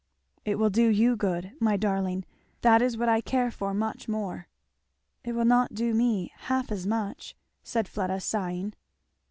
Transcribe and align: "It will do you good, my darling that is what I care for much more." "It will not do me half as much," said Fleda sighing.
"It 0.45 0.57
will 0.57 0.71
do 0.71 0.87
you 0.89 1.15
good, 1.15 1.51
my 1.59 1.77
darling 1.77 2.25
that 2.61 2.81
is 2.81 2.97
what 2.97 3.07
I 3.07 3.21
care 3.21 3.51
for 3.51 3.71
much 3.71 4.09
more." 4.09 4.47
"It 5.23 5.33
will 5.33 5.45
not 5.45 5.75
do 5.75 5.93
me 5.93 6.33
half 6.39 6.71
as 6.71 6.87
much," 6.87 7.35
said 7.61 7.87
Fleda 7.87 8.19
sighing. 8.19 8.73